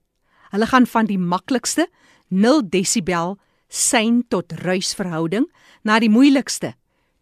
Hulle 0.54 0.70
gaan 0.70 0.86
van 0.86 1.10
die 1.10 1.18
maklikste 1.18 1.88
0 2.30 2.62
desibel 2.70 3.34
sein 3.68 4.24
tot 4.28 4.52
ruisverhouding 4.52 5.46
na 5.82 5.98
die 5.98 6.10
moeilikste 6.10 6.74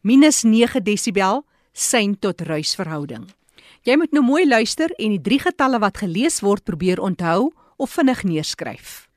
-9 0.02 0.82
desibel 0.82 1.44
sein 1.72 2.18
tot 2.18 2.40
ruisverhouding. 2.40 3.28
Jy 3.82 3.96
moet 3.96 4.12
nou 4.12 4.22
mooi 4.24 4.46
luister 4.46 4.90
en 4.98 5.10
die 5.10 5.20
drie 5.20 5.40
getalle 5.40 5.78
wat 5.78 5.98
gelees 5.98 6.40
word 6.40 6.64
probeer 6.64 7.00
onthou 7.00 7.52
of 7.76 7.90
vinnig 7.90 8.22
neerskryf. 8.22 9.08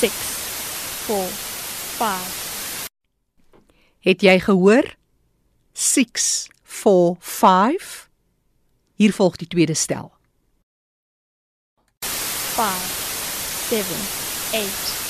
6 0.00 0.10
4 1.06 1.28
5 1.98 2.44
Het 4.04 4.20
jy 4.20 4.40
gehoor? 4.40 4.96
6 5.72 6.48
4 6.62 7.16
5. 7.20 8.08
Hier 8.94 9.12
volg 9.12 9.36
die 9.36 9.48
tweede 9.48 9.74
stel. 9.74 10.12
5, 12.02 13.68
7, 13.70 14.60
8. 14.60 15.03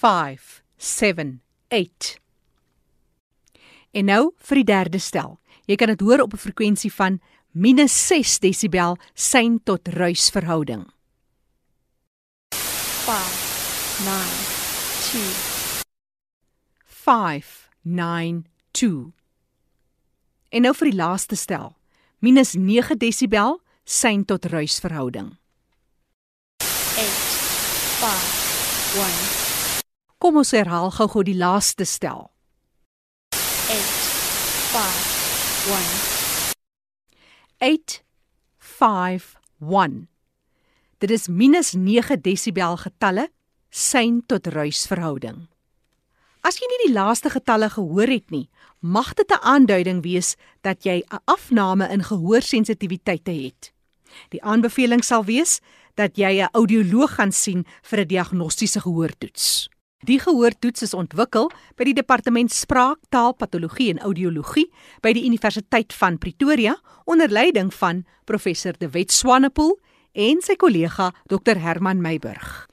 5 0.00 0.62
7 0.76 1.42
8. 1.68 2.20
En 3.90 4.04
nou 4.04 4.32
vir 4.36 4.56
die 4.62 4.64
derde 4.64 4.98
stel. 4.98 5.38
Jy 5.68 5.76
kan 5.76 5.88
dit 5.92 6.00
hoor 6.00 6.20
op 6.24 6.32
'n 6.32 6.40
frekwensie 6.40 6.92
van 6.92 7.20
minus 7.52 8.06
6 8.06 8.38
desibel 8.38 8.96
sein 9.14 9.62
tot 9.62 9.88
ruis 9.88 10.30
verhouding. 10.30 10.92
5, 12.48 14.00
9, 14.04 14.24
2. 15.10 15.22
592. 16.86 19.12
En 20.48 20.62
nou 20.62 20.74
vir 20.74 20.90
die 20.90 20.96
laaste 20.96 21.36
stel. 21.36 21.76
Minus 22.18 22.54
9 22.54 22.98
desibel 22.98 23.60
sein 23.84 24.24
tot 24.24 24.44
ruis 24.44 24.80
verhouding. 24.80 25.36
8, 26.58 26.66
5, 28.00 28.40
1. 28.96 29.29
Kom 30.30 30.44
ons 30.44 30.52
herhaal 30.54 30.92
gou-gou 30.94 31.24
die 31.26 31.34
laaste 31.34 31.82
stel. 31.82 32.28
8, 33.34 33.72
5, 34.70 35.72
1. 37.58 37.72
851. 39.58 40.06
Dit 41.02 41.10
is 41.10 41.26
minus 41.26 41.72
9 41.74 42.22
desibel 42.22 42.78
getalle 42.78 43.24
sein 43.74 44.20
tot 44.30 44.46
ruis 44.54 44.84
verhouding. 44.86 45.48
As 46.46 46.62
jy 46.62 46.70
nie 46.70 46.78
die 46.84 46.94
laaste 46.94 47.34
getalle 47.34 47.66
gehoor 47.74 48.14
het 48.14 48.30
nie, 48.30 48.46
mag 48.78 49.10
dit 49.18 49.26
'n 49.34 49.42
aanduiding 49.42 50.06
wees 50.06 50.36
dat 50.62 50.86
jy 50.86 51.02
'n 51.10 51.18
afname 51.24 51.90
in 51.90 52.06
gehoorsensitiwiteite 52.06 53.34
het. 53.34 53.72
Die 54.30 54.42
aanbeveling 54.42 55.02
sal 55.02 55.24
wees 55.24 55.60
dat 55.96 56.16
jy 56.16 56.38
'n 56.38 56.48
audioloog 56.52 57.14
gaan 57.18 57.32
sien 57.32 57.66
vir 57.82 57.98
'n 57.98 58.06
diagnostiese 58.06 58.80
gehoortoets. 58.80 59.68
Die 60.08 60.16
gehoortoets 60.16 60.86
is 60.86 60.94
ontwikkel 60.96 61.50
by 61.76 61.84
die 61.84 61.92
Departement 61.98 62.48
Spraak, 62.56 62.96
Taal, 63.12 63.34
Patologie 63.36 63.90
en 63.92 63.98
Audiologie 64.00 64.70
by 65.04 65.12
die 65.12 65.26
Universiteit 65.28 65.92
van 65.92 66.16
Pretoria 66.16 66.72
onder 67.04 67.28
leiding 67.28 67.68
van 67.76 68.06
professor 68.24 68.72
De 68.80 68.88
Wet 68.94 69.12
Swanepoel 69.12 69.74
en 70.16 70.40
sy 70.40 70.56
kollega 70.56 71.10
Dr 71.28 71.60
Herman 71.60 72.00
Meiburg. 72.00 72.64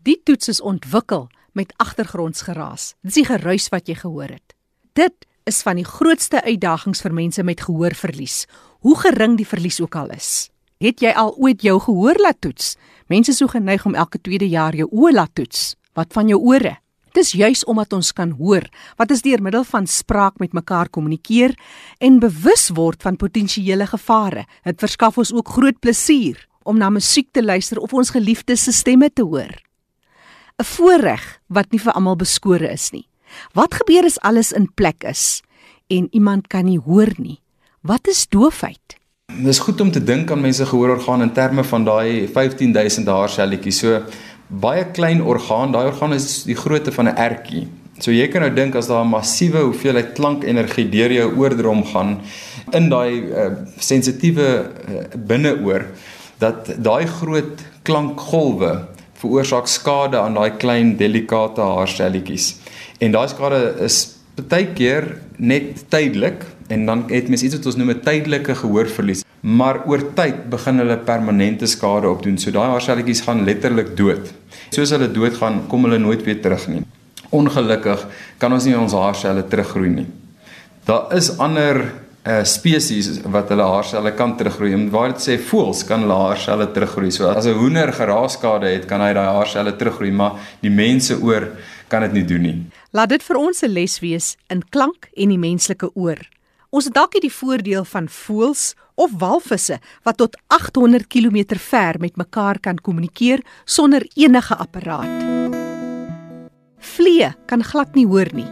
Die 0.00 0.16
toets 0.24 0.48
is 0.48 0.62
ontwikkel 0.64 1.28
met 1.52 1.74
agtergrondsgeraas. 1.76 2.94
Dis 3.04 3.20
die 3.20 3.26
geruis 3.28 3.68
wat 3.68 3.92
jy 3.92 3.98
gehoor 4.00 4.32
het. 4.32 4.56
Dit 4.96 5.28
is 5.44 5.60
van 5.66 5.76
die 5.76 5.86
grootste 5.86 6.40
uitdagings 6.40 7.04
vir 7.04 7.12
mense 7.12 7.44
met 7.44 7.60
gehoorverlies, 7.60 8.46
hoe 8.80 8.96
gering 8.96 9.36
die 9.36 9.46
verlies 9.46 9.82
ook 9.84 10.00
al 10.00 10.16
is. 10.16 10.48
Het 10.80 11.04
jy 11.04 11.12
al 11.12 11.36
ooit 11.36 11.62
jou 11.62 11.76
gehoor 11.84 12.16
laat 12.24 12.40
toets? 12.40 12.78
Mense 13.12 13.36
is 13.36 13.44
so 13.44 13.52
geneig 13.52 13.84
om 13.84 13.94
elke 13.94 14.18
tweede 14.24 14.48
jaar 14.48 14.74
jou 14.74 14.88
oë 14.88 15.12
laat 15.20 15.36
toets. 15.36 15.74
Wat 15.94 16.12
van 16.12 16.28
jou 16.28 16.40
ore? 16.40 16.78
Dis 17.12 17.34
juis 17.36 17.64
omdat 17.68 17.92
ons 17.92 18.12
kan 18.16 18.30
hoor 18.38 18.64
wat 18.96 19.10
ons 19.12 19.20
deur 19.24 19.42
middel 19.44 19.64
van 19.68 19.86
spraak 19.86 20.38
met 20.40 20.54
mekaar 20.56 20.88
kommunikeer 20.88 21.52
en 22.00 22.20
bewus 22.22 22.70
word 22.72 23.02
van 23.04 23.18
potensiële 23.20 23.86
gevare. 23.90 24.46
Dit 24.64 24.80
verskaf 24.80 25.18
ons 25.20 25.32
ook 25.36 25.52
groot 25.58 25.78
plesier 25.80 26.40
om 26.64 26.78
na 26.78 26.88
musiek 26.90 27.28
te 27.32 27.44
luister 27.44 27.82
of 27.82 27.92
ons 27.92 28.14
geliefdes 28.14 28.64
se 28.64 28.72
stemme 28.72 29.10
te 29.10 29.22
hoor. 29.22 29.52
'n 30.58 30.64
Voorreg 30.64 31.40
wat 31.48 31.72
nie 31.72 31.80
vir 31.80 31.92
almal 31.92 32.16
beskore 32.16 32.72
is 32.72 32.92
nie. 32.92 33.08
Wat 33.54 33.74
gebeur 33.74 34.04
as 34.04 34.20
alles 34.20 34.52
in 34.52 34.72
plek 34.74 35.04
is 35.04 35.42
en 35.88 36.08
iemand 36.12 36.48
kan 36.48 36.64
nie 36.64 36.78
hoor 36.78 37.12
nie? 37.18 37.40
Wat 37.82 38.06
is 38.08 38.26
doofheid? 38.28 38.96
Dis 39.32 39.58
goed 39.58 39.80
om 39.80 39.90
te 39.90 40.04
dink 40.04 40.30
aan 40.30 40.40
mense 40.40 40.66
gehoororgaan 40.66 41.22
in 41.22 41.32
terme 41.32 41.64
van 41.64 41.84
daai 41.84 42.28
15000 42.28 43.06
haarselletjies. 43.06 43.78
So 43.78 44.04
baie 44.60 44.84
klein 44.92 45.22
orgaan, 45.22 45.72
daai 45.72 45.86
orgaan 45.86 46.12
is 46.12 46.44
die 46.44 46.56
grootte 46.56 46.92
van 46.92 47.08
'n 47.08 47.16
ertjie. 47.16 47.68
So 48.00 48.10
jy 48.10 48.28
kan 48.28 48.42
nou 48.42 48.50
dink 48.50 48.74
as 48.74 48.88
daar 48.88 49.04
'n 49.04 49.08
massiewe 49.08 49.60
hoeveelheid 49.62 50.14
klankenergie 50.14 50.88
deur 50.90 51.12
jou 51.12 51.36
oordrom 51.36 51.84
gaan 51.84 52.20
in 52.72 52.88
daai 52.88 53.30
uh, 53.30 53.50
sensitiewe 53.78 54.48
uh, 54.88 55.04
binneoor 55.16 55.86
dat 56.38 56.82
daai 56.82 57.06
groot 57.06 57.62
klankgolwe 57.82 58.88
veroorsaak 59.14 59.66
skade 59.66 60.18
aan 60.18 60.34
daai 60.34 60.50
klein 60.58 60.96
delikate 60.96 61.60
haarselletjies. 61.60 62.56
En 62.98 63.12
daai 63.12 63.28
skade 63.28 63.76
is 63.80 64.16
baie 64.48 64.66
keer 64.74 65.20
net 65.38 65.84
tydelik 65.88 66.44
en 66.68 66.86
dan 66.86 67.04
het 67.10 67.28
mens 67.28 67.42
iets 67.42 67.56
wat 67.56 67.66
ons 67.66 67.76
noem 67.76 67.90
'n 67.90 68.00
tydelike 68.00 68.54
gehoorverlies, 68.54 69.24
maar 69.40 69.86
oor 69.86 70.02
tyd 70.14 70.50
begin 70.50 70.78
hulle 70.78 70.96
permanente 70.96 71.66
skade 71.66 72.08
opdoen. 72.08 72.38
So 72.38 72.50
daai 72.50 72.70
haarselletjies 72.70 73.20
gaan 73.20 73.44
letterlik 73.44 73.96
dood. 73.96 74.41
Soos 74.70 74.90
hulle 74.90 75.08
doodgaan, 75.08 75.66
kom 75.68 75.84
hulle 75.84 75.98
nooit 75.98 76.24
weer 76.24 76.40
terug 76.42 76.68
nie. 76.68 76.82
Ongelukkig 77.30 78.06
kan 78.38 78.52
ons 78.52 78.64
nie 78.64 78.76
ons 78.76 78.92
haarselle 78.92 79.42
teruggroei 79.48 79.90
nie. 79.90 80.06
Daar 80.84 81.12
is 81.16 81.38
ander 81.38 81.84
uh 82.22 82.44
spesies 82.46 83.18
wat 83.34 83.48
hulle 83.50 83.64
haarselle 83.66 84.12
kan 84.14 84.36
teruggroei. 84.38 84.72
En 84.76 84.90
waar 84.90 85.10
dit 85.10 85.24
sê 85.24 85.38
voëls 85.42 85.82
kan 85.88 86.04
hulle 86.04 86.18
haarselle 86.20 86.68
teruggroei. 86.70 87.10
So 87.10 87.28
as 87.28 87.46
'n 87.46 87.58
hoender 87.58 87.92
geraaskade 87.92 88.70
het, 88.70 88.86
kan 88.86 89.00
hy 89.00 89.12
daai 89.12 89.34
haarselle 89.34 89.76
teruggroei, 89.76 90.12
maar 90.12 90.38
die 90.60 90.70
mense 90.70 91.18
oor 91.20 91.48
kan 91.88 92.02
dit 92.02 92.12
nie 92.12 92.24
doen 92.24 92.42
nie. 92.42 92.66
Laat 92.92 93.08
dit 93.08 93.22
vir 93.22 93.36
ons 93.36 93.62
'n 93.62 93.70
les 93.70 94.00
wees 94.00 94.36
in 94.48 94.62
klank 94.70 95.08
en 95.16 95.28
die 95.28 95.38
menslike 95.38 95.90
oor. 95.94 96.18
Ons 96.70 96.84
het 96.84 96.94
dalk 96.94 97.12
nie 97.14 97.28
die 97.28 97.32
voordeel 97.32 97.84
van 97.84 98.08
voëls 98.08 98.74
of 98.94 99.10
walvisse 99.18 99.78
wat 100.02 100.16
tot 100.16 100.36
800 100.46 101.06
km 101.06 101.56
ver 101.58 101.98
met 101.98 102.16
mekaar 102.16 102.60
kan 102.60 102.76
kommunikeer 102.76 103.42
sonder 103.64 104.06
enige 104.14 104.56
apparaat. 104.56 105.24
Vliee 106.78 107.32
kan 107.46 107.64
glad 107.64 107.94
nie 107.94 108.06
hoor 108.06 108.28
nie. 108.32 108.48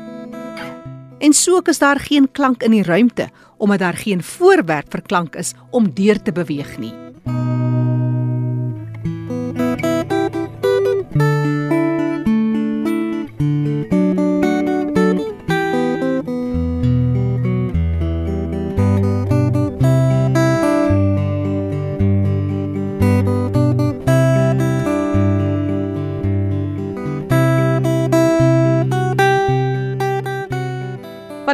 En 1.20 1.32
so 1.32 1.60
is 1.68 1.78
daar 1.78 2.00
geen 2.00 2.30
klank 2.32 2.62
in 2.62 2.70
die 2.70 2.82
ruimte 2.82 3.28
omdat 3.60 3.78
daar 3.78 3.96
geen 3.96 4.22
voorwerp 4.22 4.90
vir 4.90 5.02
klank 5.02 5.34
is 5.36 5.52
om 5.70 5.92
deur 5.94 6.22
te 6.22 6.32
beweeg 6.32 6.78
nie. 6.78 6.94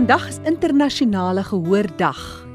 Vandag 0.06 0.28
is 0.28 0.38
internasionale 0.46 1.42
gehoordag. 1.42 2.46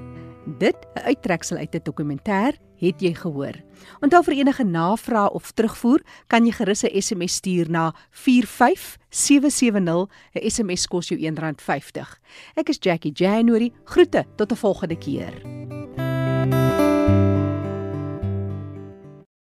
Dit 0.57 0.75
'n 0.93 0.99
uittreksel 0.99 1.57
uit 1.57 1.75
'n 1.75 1.83
dokumentêr, 1.83 2.55
het 2.75 3.01
jy 3.01 3.13
gehoor. 3.13 3.53
Onthou 3.99 4.23
vir 4.23 4.33
enige 4.33 4.63
navrae 4.63 5.31
of 5.31 5.51
terugvoer, 5.51 6.01
kan 6.27 6.45
jy 6.45 6.51
gerus 6.51 6.83
'n 6.83 7.01
SMS 7.01 7.33
stuur 7.33 7.69
na 7.69 7.93
45770. 8.09 10.07
'n 10.33 10.49
SMS 10.49 10.87
kos 10.87 11.07
jou 11.07 11.19
R1.50. 11.19 12.19
Ek 12.55 12.69
is 12.69 12.77
Jackie 12.79 13.11
January. 13.13 13.71
Groete 13.83 14.25
tot 14.35 14.51
'n 14.51 14.55
volgende 14.55 14.97
keer. 14.97 15.33